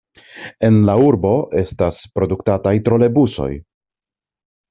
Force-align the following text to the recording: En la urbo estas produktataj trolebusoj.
En 0.69 0.77
la 0.89 0.93
urbo 1.09 1.33
estas 1.63 2.01
produktataj 2.17 2.73
trolebusoj. 2.87 3.51